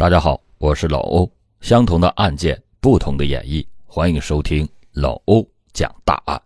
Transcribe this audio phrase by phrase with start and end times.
[0.00, 1.30] 大家好，我是老欧。
[1.60, 6.40] 相同的案件，不同的演绎，欢迎收听老欧讲大案。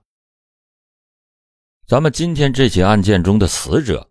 [1.86, 4.04] 咱们今天这起案件中的死者，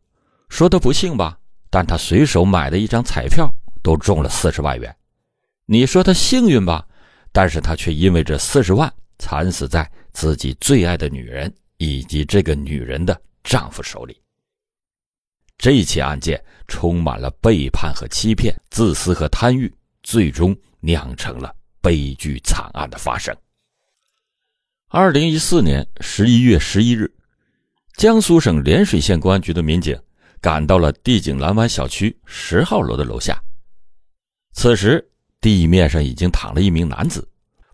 [0.47, 1.37] 说他不幸吧，
[1.69, 3.53] 但他随手买的一张彩票
[3.83, 4.95] 都中了四十万元。
[5.65, 6.87] 你说他幸运吧，
[7.33, 8.89] 但是他却因为这四十万
[9.19, 14.17] 惨死在自己最爱的女人以及这个女人的丈夫手里。
[15.57, 23.35] 这起案件充满了背叛和欺骗、自私和贪欲，最终酿成了悲剧惨案的发生。
[24.89, 27.11] 二零一四年十一月十一日，
[27.95, 29.99] 江苏省涟水县公安局的民警
[30.41, 33.41] 赶到了帝景蓝湾小区十号楼的楼下。
[34.53, 35.09] 此时，
[35.41, 37.27] 地面上已经躺了一名男子，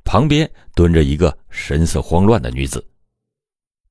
[0.03, 2.85] 旁边蹲着一个神色慌乱的女子。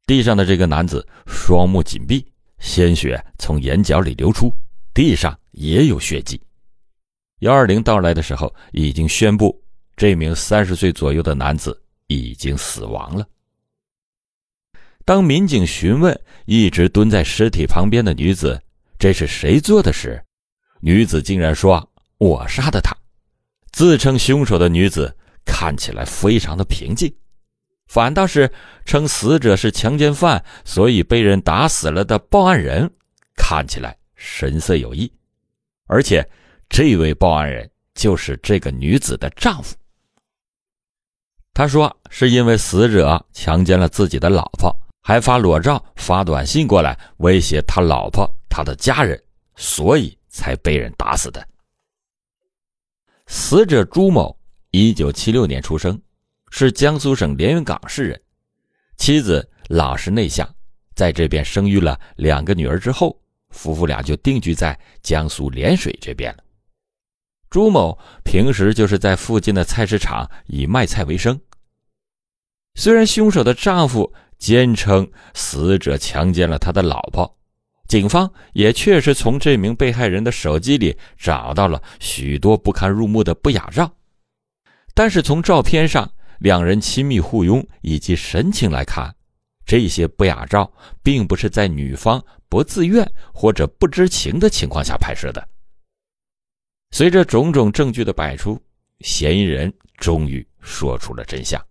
[0.07, 2.25] 地上的这个男子双目紧闭。
[2.59, 4.53] 鲜血从眼角里流出，
[4.93, 6.41] 地上也有血迹。
[7.41, 9.63] 幺二零到来的时候，已经宣布
[9.97, 13.27] 这名三十岁左右的男子已经死亡了。
[15.05, 18.61] 当民警询问一直蹲在尸体旁边的女子
[18.99, 20.23] 这是谁做的时，
[20.81, 21.89] 女子竟然说
[22.19, 22.95] ：“我杀的他。”
[23.73, 27.15] 自称凶手的女子看起来非常的平静。
[27.89, 28.53] 反倒是
[28.85, 32.89] 称死者是强奸犯，所以被人打死了的报案人，
[33.35, 35.11] 看起来神色有异，
[35.87, 36.29] 而且
[36.69, 39.75] 这位报案人就是这个女子的丈夫。
[41.55, 44.71] 他说是因为死者强奸了自己的老婆，
[45.03, 49.21] 还发裸照、发短信过来威胁他老婆、他的家人，
[49.57, 51.45] 所以才被人打死的。
[53.27, 54.39] 死者朱某，
[54.71, 56.01] 一九七六年出生。
[56.51, 58.21] 是江苏省连云港市人，
[58.97, 60.49] 妻子老实内向，
[60.95, 66.43] 在这边生育了两个女儿之后，夫妇俩就定居在江苏涟水这边了。
[67.51, 71.39] 朱某平时就是在附近的菜市场以卖菜为生。
[72.75, 77.39] 虽然凶手的丈夫坚称死者强奸了他的老婆，
[77.89, 83.91] 警方也确实从这名被害人的手机里找到了许多不堪入目的不雅照，
[84.95, 86.11] 但是从照片上。
[86.39, 89.15] 两人亲密互拥以及神情来看，
[89.67, 90.73] 这些不雅照
[91.03, 95.49] 并不是在女方不自愿或者不知情的情况下拍摄的。
[96.91, 98.61] 随着种种证据的摆出，
[99.01, 101.63] 嫌疑人终于说出了真相。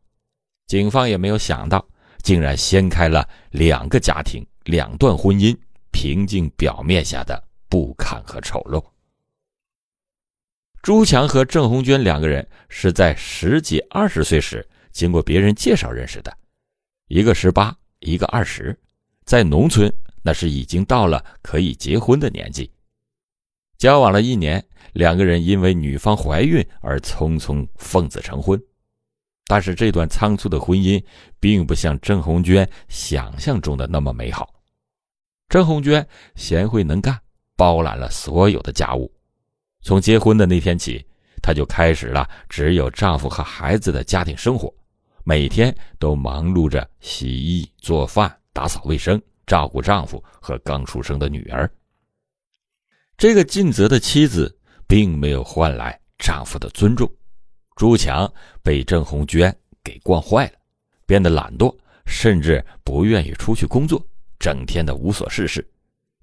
[0.68, 1.84] 警方也没有想到，
[2.22, 5.58] 竟然掀开了两个家庭、两段婚姻
[5.92, 8.84] 平静表面下的不堪和丑陋。
[10.88, 16.34] 朱强和郑红娟两个人是在十几、二十岁时经过别人介绍认识的，
[17.10, 18.74] 一个十八，一个二十，
[19.26, 22.72] 在农村那是已经到了可以结婚的年纪。
[23.78, 28.58] 交往了一年，两个人因为女方怀孕而匆匆奉子成婚，
[29.46, 31.04] 但是这段仓促的婚姻
[31.38, 34.54] 并不像郑红娟想象中的那么美好。
[35.50, 37.20] 郑红娟贤惠能干，
[37.58, 39.12] 包揽了所有的家务。
[39.88, 41.02] 从结婚的那天起，
[41.42, 44.70] 她就开始了只有丈夫和孩子的家庭生活，
[45.24, 51.72] 每天都忙碌着洗衣、做饭、打扫卫生，照顾丈夫和刚出生的女儿。
[53.18, 54.54] 这个尽责的妻子
[54.90, 57.10] 并没有换来丈夫的尊重，
[57.78, 58.30] 朱强
[58.62, 60.60] 被郑红娟给惯坏了，
[61.06, 61.74] 变得懒惰，
[62.06, 64.06] 甚至不愿意出去工作，
[64.38, 65.66] 整天的无所事事。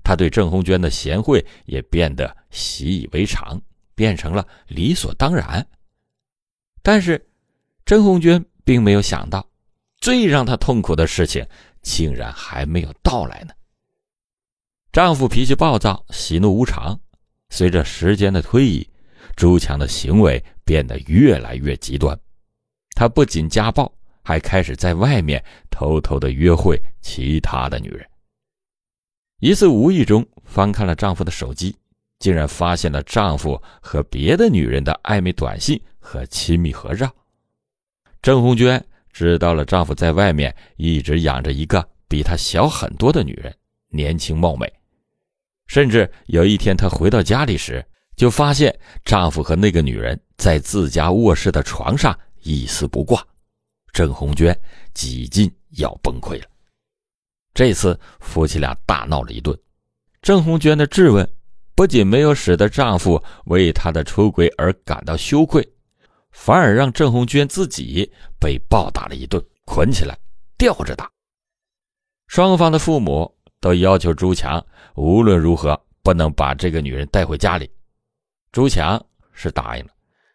[0.04, 3.60] 他对郑红娟的贤惠也变得习以为常，
[3.94, 5.66] 变成了理所当然。
[6.82, 7.26] 但是，
[7.87, 9.48] 郑红娟并没有想到，
[9.97, 11.44] 最让她痛苦的事情
[11.81, 13.54] 竟然还没有到来呢。
[14.92, 17.00] 丈夫脾气暴躁，喜怒无常。
[17.48, 18.88] 随着时间的推移，
[19.34, 22.19] 朱强的行为变得越来越极端。
[22.94, 23.91] 他不仅家暴，
[24.22, 28.06] 还开始在外面偷偷的约会其他的女人。
[29.44, 31.77] 一次无意中翻看了丈夫的手机，
[32.19, 37.15] 竟然发现了丈夫和别的女人的暧昧短信和亲密合照。
[38.22, 38.83] 郑红娟
[39.13, 43.54] 知道了丈夫在外面一直养着一个比她小很多的女人，
[43.91, 44.72] 年轻貌美。
[45.66, 47.84] 甚至有一天她回到家里时，
[48.16, 48.74] 就发现
[49.04, 53.22] 丈夫和那个女人在自家卧室的床上一丝不挂。
[53.92, 54.59] 郑红娟
[54.95, 56.47] 几近要崩溃了。
[57.54, 59.56] 这次夫妻俩大闹了一顿，
[60.21, 61.28] 郑红娟的质问
[61.77, 65.66] 不仅没有使得丈夫为她的出轨而感到羞愧，
[66.33, 70.18] 反而让郑红娟自己被暴打了一顿，捆起来
[70.59, 71.09] 吊着打。
[72.27, 74.65] 双方的父母都要求朱强
[74.97, 77.71] 无论如何不能把这个女人带回家里。
[78.51, 79.01] 朱强
[79.33, 79.91] 是答应了，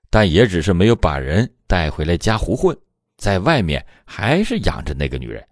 [0.09, 2.77] 但也只是没有把人带回来家胡混，
[3.17, 5.45] 在外面还是养着那个女人。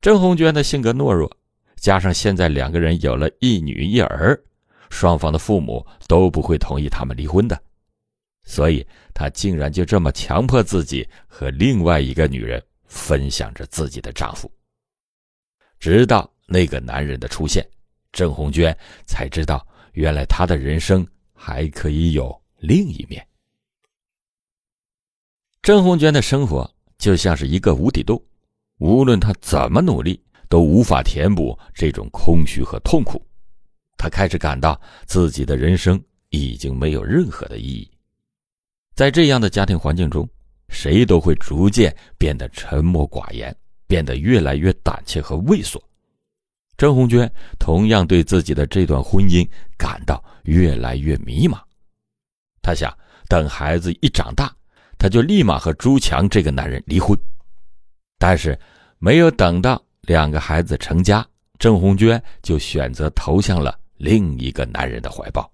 [0.00, 1.28] 郑红娟的性格懦弱，
[1.76, 4.40] 加上现在两个人有了一女一儿，
[4.90, 7.60] 双方的父母都不会同意他们离婚的，
[8.44, 14.50] 所以她竟然就这么强迫自己和另外一个女人分享着自己的丈夫。
[15.80, 17.68] 直到那个男人的出现，
[18.12, 21.04] 郑红娟才知道，原来她的人生
[21.34, 23.26] 还可以有另一面。
[25.60, 28.20] 郑红娟的生活就像是一个无底洞。
[28.78, 33.24] 无论他怎么努力，都无法填补这种空虚和痛苦。
[33.96, 37.90] 他开始感到自己的人生已经没有任何的意义。
[38.94, 40.28] 在这样的家庭环境中，
[40.68, 43.54] 谁都会逐渐变得沉默寡言，
[43.86, 45.82] 变得越来越胆怯和畏缩。
[46.76, 47.28] 郑红娟
[47.58, 51.58] 同样对自己的这段婚姻感到越来越迷茫。
[52.62, 52.96] 她想，
[53.28, 54.54] 等孩子一长大，
[54.96, 57.18] 她就立马和朱强这个男人离婚。
[58.18, 58.58] 但是，
[58.98, 61.24] 没有等到两个孩子成家，
[61.58, 65.50] 郑红娟就选择投向了另一个男人的怀抱。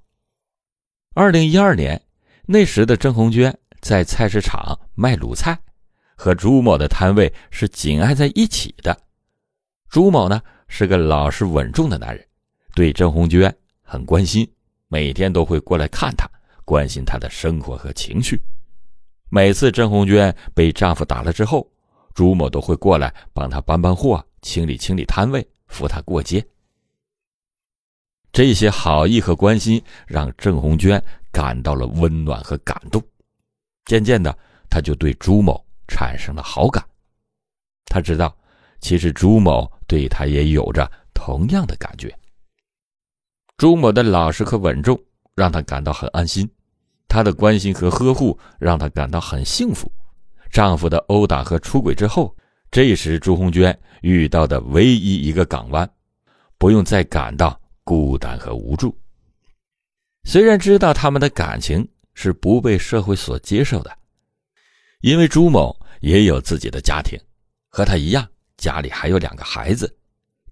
[1.14, 2.00] 二零一二年，
[2.46, 5.58] 那时的郑红娟在菜市场卖卤菜，
[6.16, 8.99] 和朱某的摊位是紧挨在一起的。
[9.90, 12.26] 朱某呢是个老实稳重的男人，
[12.75, 14.50] 对郑红娟很关心，
[14.88, 16.28] 每天都会过来看她，
[16.64, 18.40] 关心她的生活和情绪。
[19.28, 21.70] 每次郑红娟被丈夫打了之后，
[22.14, 26.44] 朱某都会过来帮他搬搬货、清理清理摊位、扶他过街。
[28.32, 33.02] 这些好意和关心让郑红娟感到了温暖和感动，
[33.84, 34.37] 渐渐的，
[34.70, 36.84] 她就对朱某产生了好感。
[37.87, 38.37] 她知道，
[38.81, 42.12] 其实朱某对她也有着同样的感觉。
[43.56, 45.00] 朱某的老实和稳重
[45.37, 46.49] 让她感到很安心，
[47.06, 49.90] 他的关心和呵护让她感到很幸福。
[50.55, 52.33] 丈夫的殴打和出轨之后，
[52.71, 55.91] 这时朱红娟遇到的唯一一个港湾，
[56.59, 58.97] 不用再感到孤单和无助。
[60.23, 61.85] 虽然知道他们的感情
[62.15, 63.99] 是不被社会所接受的，
[65.01, 67.19] 因为朱某也有自己的家庭，
[67.69, 68.25] 和他一样，
[68.56, 69.93] 家里还有两个孩子，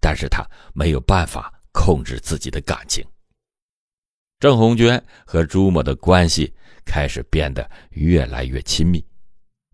[0.01, 0.45] 但是他
[0.75, 3.07] 没有办法控制自己的感情。
[4.41, 6.53] 郑红娟和朱某的关系
[6.85, 9.01] 开始变得越来越亲密。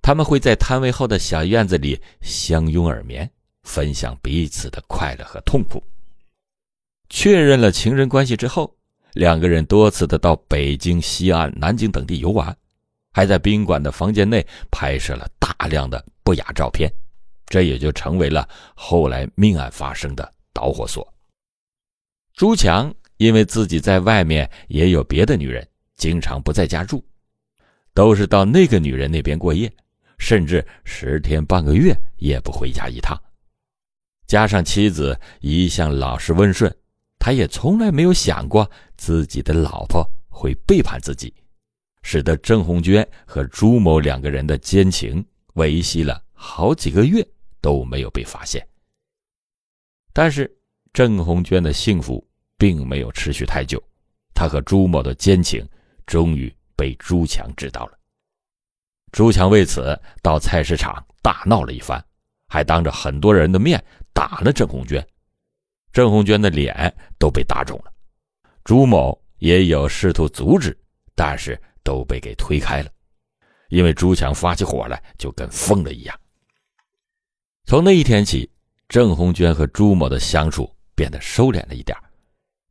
[0.00, 3.30] 他们会在摊位后的小院子里相拥而眠，
[3.64, 5.82] 分享彼此的快乐和痛苦。
[7.10, 8.74] 确认了情人关系之后，
[9.14, 12.56] 两个人多次的到北京、西安、南京等地游玩，
[13.12, 16.92] 还在宾馆的房间内拍摄了大量的不雅照片，
[17.46, 21.06] 这也就成为了后来命案发生的导火索。
[22.34, 25.66] 朱强因为自己在外面也有别的女人，
[25.96, 27.04] 经常不在家住，
[27.94, 29.70] 都是到那个女人那边过夜。
[30.18, 33.16] 甚至十天半个月也不回家一趟，
[34.26, 36.74] 加上妻子一向老实温顺，
[37.18, 41.32] 他也从来没有想过自己的老婆会背叛自己，
[42.02, 45.24] 使得郑红娟和朱某两个人的奸情
[45.54, 47.26] 维系了好几个月
[47.60, 48.66] 都没有被发现。
[50.12, 50.52] 但是
[50.92, 52.26] 郑红娟的幸福
[52.56, 53.82] 并没有持续太久，
[54.34, 55.66] 她和朱某的奸情
[56.06, 57.97] 终于被朱强知道了。
[59.10, 62.02] 朱强为此到菜市场大闹了一番，
[62.46, 65.06] 还当着很多人的面打了郑红娟，
[65.92, 67.92] 郑红娟的脸都被打肿了。
[68.64, 70.78] 朱某也有试图阻止，
[71.14, 72.90] 但是都被给推开了，
[73.68, 76.20] 因为朱强发起火来就跟疯了一样。
[77.64, 78.50] 从那一天起，
[78.88, 81.96] 郑红娟和朱某的相处变得收敛了一点，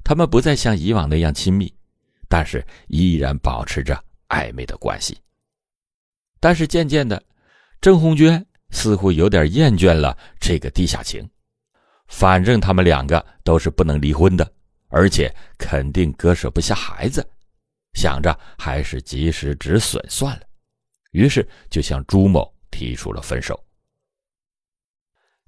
[0.03, 1.73] 他们不再像以往那样亲密，
[2.29, 5.17] 但是依然保持着暧昧的关系。
[6.39, 7.21] 但是渐渐的，
[7.81, 11.27] 郑红娟似乎有点厌倦了这个地下情。
[12.07, 14.49] 反正他们两个都是不能离婚的，
[14.87, 17.27] 而且肯定割舍不下孩子，
[17.93, 20.41] 想着还是及时止损算了。
[21.11, 23.61] 于是就向朱某提出了分手。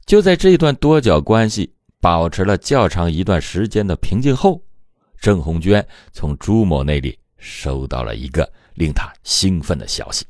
[0.05, 4.61] 就在这段多角关系保持了较长一段时间的平静后，
[5.21, 10.25] 郑红娟从朱某那里收到了一个令她兴奋的消息。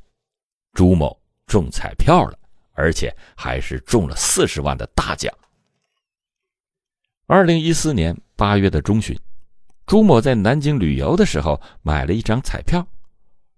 [0.73, 2.37] 朱某中彩票了，
[2.73, 5.33] 而且还是中了四十万的大奖。
[7.27, 9.17] 二零一四年八月的中旬，
[9.85, 12.85] 朱某在南京旅游的时候买了一张彩票。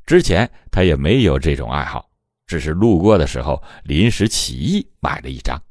[0.05, 2.09] 之前他也没有这种爱好，
[2.47, 5.61] 只是路过的时候临时起意买了一张。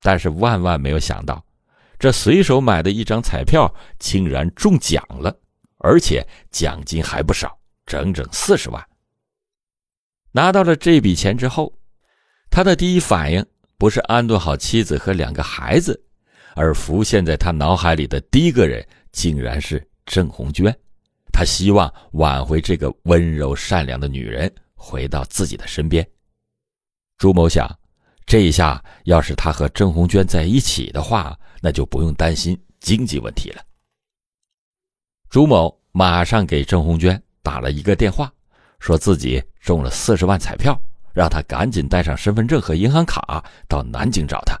[0.00, 1.44] 但是万万没有想到，
[1.98, 5.36] 这随手买的一张彩票竟然中奖了，
[5.78, 8.86] 而且奖金还不少，整整四十万。
[10.32, 11.72] 拿到了这笔钱之后，
[12.50, 13.44] 他的第一反应
[13.78, 16.00] 不是安顿好妻子和两个孩子，
[16.54, 20.74] 而浮现在他脑海里的第一个人竟然是郑红娟。
[21.32, 26.06] 他希望挽回这个温柔善良的女人回到自己的身边。
[27.18, 27.68] 朱某想，
[28.26, 33.62] 这一下要是他和郑红娟在一起的话，那就不用担心经济问题了。
[35.28, 38.32] 朱某马上给郑红娟打了一个电话，
[38.80, 40.76] 说自己中了四十万彩票，
[41.12, 44.58] 让他赶紧带上身份证和银行卡到南京找他。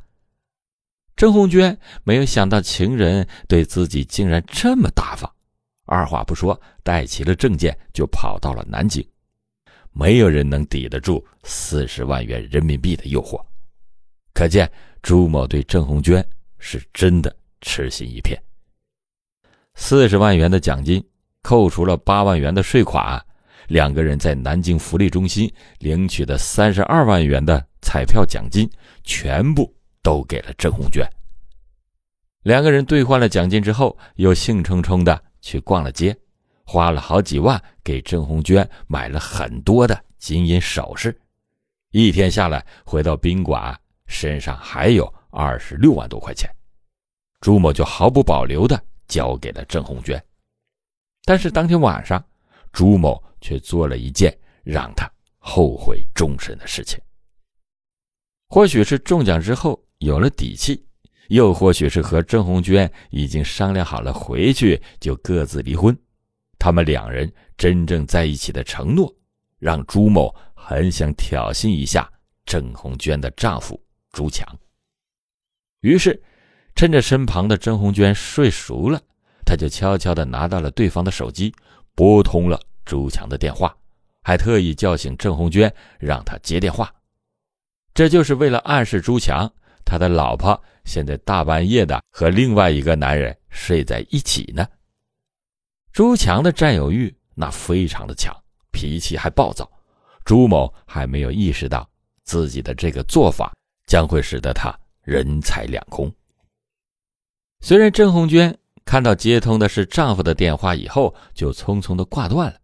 [1.16, 5.30] 郑红娟没有想到情人对自己竟然这么大方，
[5.86, 9.04] 二话不说带齐了证件就跑到了南京。
[9.92, 13.44] 没有人能抵得住四十万元人民币的诱惑，
[14.32, 14.70] 可见
[15.02, 16.24] 朱某对郑红娟
[16.58, 18.40] 是真的痴心一片。
[19.74, 21.04] 四十万元的奖金，
[21.42, 23.20] 扣除了八万元的税款，
[23.70, 28.68] 两个人在南京福利中心领取的三十二万元的彩票奖金，
[29.04, 29.72] 全部
[30.02, 31.08] 都给了郑红娟。
[32.42, 36.16] 两个人兑换了奖金之后，又兴冲冲的去逛了街，
[36.64, 41.16] 花了好几万给郑红娟买了很多的金银首饰。
[41.92, 46.50] 一天下来，回到宾馆，身上还有二十六万多块钱，
[47.40, 48.82] 朱某就毫不保留的。
[49.06, 50.22] 交给了郑红娟，
[51.24, 52.24] 但是当天晚上，
[52.70, 57.00] 朱某却做了一件让他后悔终身的事情。
[58.48, 60.84] 或许是中奖之后有了底气，
[61.28, 65.96] 又或许是和郑红娟已经商量好了回去就各自离婚，
[66.58, 69.14] 他们两人真正在一起的承诺，
[69.58, 72.10] 让朱某很想挑衅一下
[72.44, 73.80] 郑红娟的丈夫
[74.12, 74.46] 朱强。
[75.80, 76.22] 于是。
[76.76, 78.98] 趁着身旁的郑红娟睡熟了，
[79.44, 81.52] 他就悄悄地拿到了对方的手机，
[81.94, 82.58] 拨通了
[82.90, 83.72] 朱强的电话，
[84.20, 86.92] 还特意叫醒郑红娟，让她接电话。
[87.94, 89.48] 这就是为了暗示朱强，
[89.84, 94.66] 他的老婆现在大半夜的和另外一个男人睡在一起呢。
[95.92, 98.36] 朱强的占有欲那非常的强，
[98.72, 99.70] 脾气还暴躁。
[100.24, 101.88] 朱某还没有意识到
[102.24, 103.54] 自己的这个做法
[103.86, 106.12] 将会使得他人财两空。
[107.60, 112.59] 虽然郑红娟看到接通的是丈夫的电话以后，就匆匆的挂断了，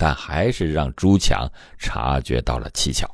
[0.00, 3.06] 但还是让朱强察觉到了蹊跷。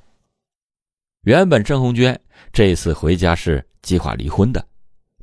[1.22, 2.16] 原本郑红娟
[2.52, 4.64] 这次回家是计划离婚的，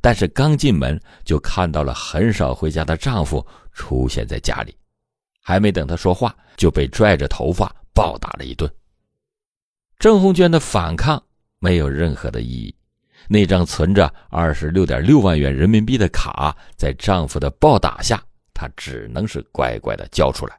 [0.02, 4.76] 但是刚进门就看到了很少回家的丈夫出现在家里，
[5.40, 8.70] 还没等她说话，就被拽着头发暴打了一顿。
[9.98, 11.22] 郑红娟的反抗
[11.60, 12.76] 没有任何的意义。
[13.26, 20.58] 那张存着二十六点六万元人民币的卡，在丈夫的暴打下，她只能是乖乖的交出来，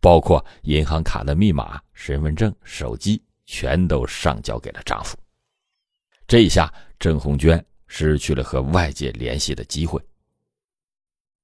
[0.00, 5.16] 包括银行卡的密码、身份证、手机，全都上交给了丈夫。
[6.26, 10.00] 这一下，郑红娟失去了和外界联系的机会。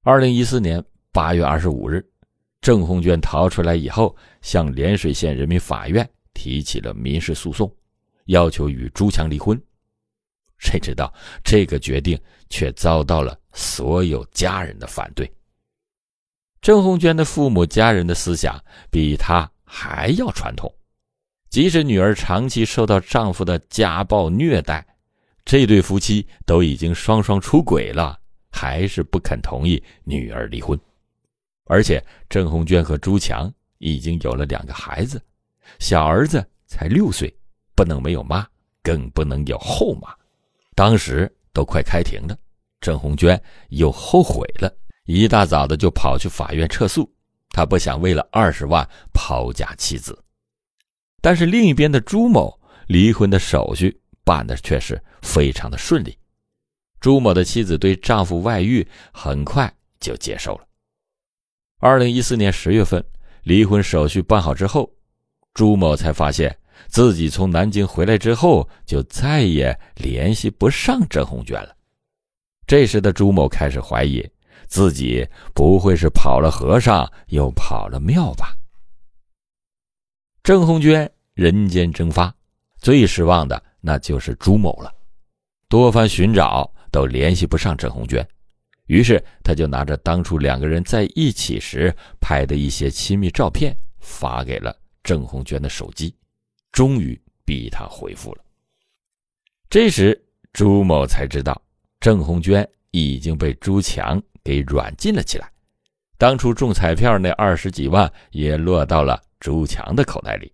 [0.03, 0.83] 二零一四年
[1.13, 2.05] 八月二十五日，
[2.61, 7.71] 郑红娟逃出来以后，向涟水县人民法院提起了民事诉讼，
[8.27, 9.61] 要求与朱强离婚。
[10.59, 11.13] 谁知道
[11.45, 15.31] 这个决定却遭到了所有家人的反对。
[16.67, 20.75] 郑红娟的父母家人的思想比她还要传统，
[21.49, 24.85] 即使女儿长期受到丈夫的家暴虐待，
[25.45, 28.19] 这对夫妻都已经双双出轨了，
[28.51, 30.77] 还是不肯同意女儿离婚。
[31.67, 35.23] 而且郑红娟和朱强已经有了两个孩子，
[35.79, 37.33] 小儿子才六岁，
[37.77, 38.45] 不能没有妈，
[38.83, 40.13] 更不能有后妈。
[40.75, 42.37] 当时都快开庭了，
[42.81, 44.69] 郑红娟又后悔了，
[45.07, 47.11] 一大早的就跑去法院撤诉。
[47.49, 50.23] 他不想为了二十万抛家弃子。
[51.23, 56.17] 但是另一边的朱某离婚的手续办的却是非常的顺利。
[57.01, 60.67] 朱某的妻子对丈夫外遇很快就接受了。
[61.79, 63.05] 二零一四年十月份，
[63.45, 64.93] 离婚手续办好之后，
[65.55, 66.57] 朱某才发现。
[66.89, 71.75] 自己从南京回来之后，就再也联系不上郑红娟了。
[72.67, 74.23] 这时的朱某开始怀疑，
[74.67, 78.57] 自己不会是跑了和尚又跑了庙吧？
[80.43, 82.35] 郑红娟人间蒸发，
[82.79, 84.93] 最失望的那就是朱某了。
[85.69, 88.27] 多番寻找都联系不上郑红娟，
[88.87, 96.15] 于是他就拿着当初两个人在一起时拍的一些亲密照片，发给了郑红娟的手机。
[96.71, 98.45] 终于逼他回复了。
[99.69, 101.61] 这时，朱某才知道
[101.99, 105.51] 郑红娟已经被朱强给软禁了起来。
[106.17, 110.51] 当初中彩票那二十几万也落到了朱强的口袋里。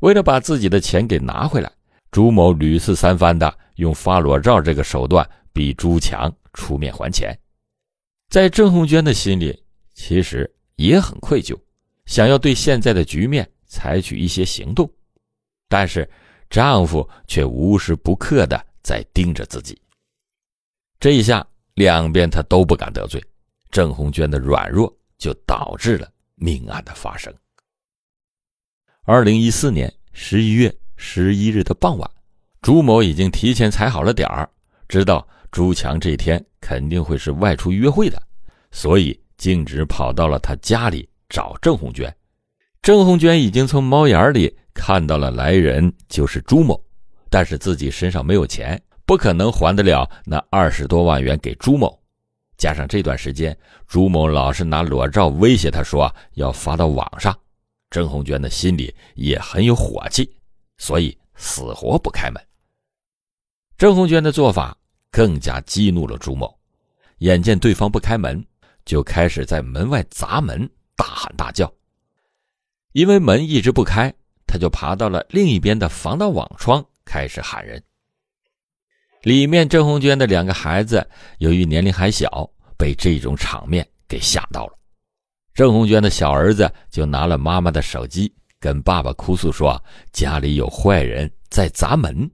[0.00, 1.70] 为了把自己的钱给拿回来，
[2.10, 7.36] 朱某屡次三番的用发裸照这个手段逼朱强出面还钱。
[8.30, 9.62] 在郑红娟的心里，
[9.94, 11.58] 其实也很愧疚，
[12.06, 14.90] 想要对现在的局面采取一些行动，
[15.68, 16.08] 但是
[16.48, 19.80] 丈夫却无时不刻的在盯着自己。
[20.98, 23.22] 这一下，两边他都不敢得罪。
[23.70, 27.32] 郑红娟的软弱就导致了命案的发生。
[29.04, 32.10] 二零一四年十一月十一日的傍晚，
[32.62, 34.48] 朱某已经提前踩好了点儿，
[34.88, 38.20] 知道朱强这天肯定会是外出约会的，
[38.70, 42.12] 所以径直跑到了他家里找郑红娟。
[42.80, 46.82] 郑红娟已经从猫眼里看到了来人就是朱某，
[47.28, 51.96] 但是自己身上没有钱，不可能还得了那二十多万元给朱某。
[52.58, 57.38] 加上这段时间，朱某老是拿裸照威胁他说要发到网上，
[57.88, 60.28] 郑红娟的心里也很有火气，
[60.78, 62.42] 所以死活不开门。
[63.78, 64.76] 郑红娟的做法
[65.10, 66.58] 更加激怒了朱某，
[67.18, 68.44] 眼见对方不开门，
[68.84, 71.72] 就开始在门外砸门，大喊大叫。
[72.92, 74.12] 因为门一直不开，
[74.46, 77.80] 他就爬到了另一边的防盗网窗，开始喊人。
[79.26, 81.04] 里面郑红娟的两个孩子
[81.38, 84.78] 由于年龄还小，被这种场面给吓到了。
[85.52, 92.30] 郑红娟的小儿子就拿了妈妈的手机，跟爸爸哭诉说家里有坏人在砸门。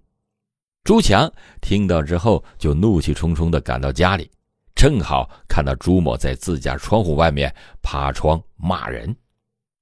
[0.85, 1.33] 朱强
[1.63, 4.31] 听到之后就怒气冲冲地赶到家里，
[4.75, 9.17] 正好看到朱某在自家窗户外面爬窗骂人。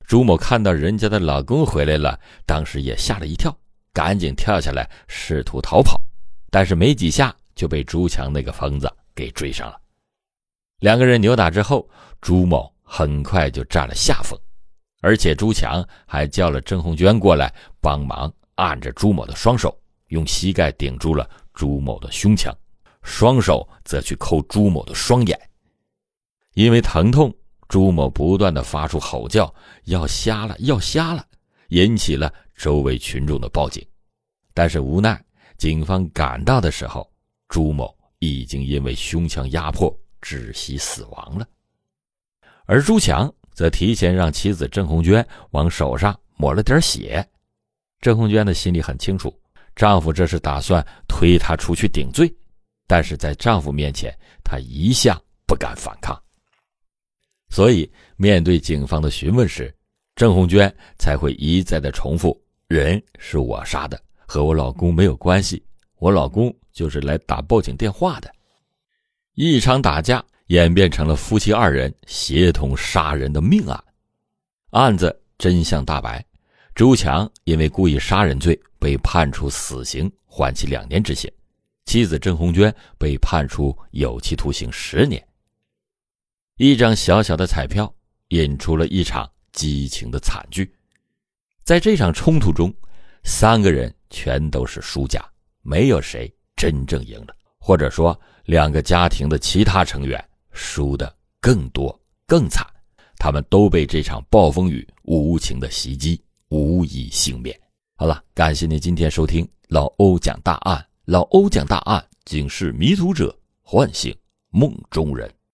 [0.07, 3.52] 朱某看到人家的老公回来了，当时也吓了一跳，
[3.93, 6.00] 赶紧跳下来试图逃跑。
[6.50, 9.80] 但是没几下就被朱强那个疯子给追上了，
[10.80, 11.88] 两个人扭打之后，
[12.21, 14.38] 朱某很快就占了下风，
[15.00, 22.53] 而且朱强还叫了郑红娟过来帮忙按着朱某的双手，用膝盖顶住了朱某的胸腔，
[23.03, 25.40] 双手则去抠朱某的双眼。
[26.55, 27.33] 因为疼痛，
[27.68, 31.25] 朱某不断的发出吼叫，要瞎了，要瞎了，
[31.68, 33.87] 引起了周围群众的报警，
[34.53, 35.22] 但是无奈。
[35.61, 37.07] 警方赶到的时候，
[37.46, 41.46] 朱某已经因为胸腔压迫窒息死亡了，
[42.64, 47.23] 而朱强则提前让妻子郑红娟往手上抹了点血。
[48.01, 49.38] 郑红娟的心里很清楚，
[49.77, 52.35] 丈夫这是打算推她出去顶罪，
[52.87, 54.11] 但是在丈夫面前，
[54.42, 55.14] 她一向
[55.46, 56.18] 不敢反抗，
[57.51, 59.70] 所以面对警方的询问时，
[60.14, 65.61] 郑红娟才会一再的重复：“人是我杀的。”和我老公没有关系，
[65.99, 68.33] 我老公就是来打报警电话的。
[69.35, 73.85] 一场打架演变成了夫妻二人协同杀人的命案，
[74.71, 76.25] 案子真相大白，
[76.77, 81.29] 朱强因为故意杀人罪被判处死刑，缓期两年执行；
[81.85, 85.21] 妻子郑红娟被判处有期徒刑十年。
[86.57, 87.93] 一张小小的彩票
[88.29, 90.73] 引出了一场激情的惨剧，
[91.64, 92.73] 在这场冲突中，
[93.25, 93.93] 三个人。
[94.11, 95.25] 全都是输家，
[95.62, 102.66] 没有谁真正赢了，或者说两个家庭的其他成员输的更多更惨，
[103.16, 107.59] 他们都被这场暴风雨无情的袭击，无一幸免。
[107.96, 114.14] 好了，感谢您今天收听老欧讲大案，老欧讲大案，警示迷途者，唤醒
[114.51, 115.33] 梦中人。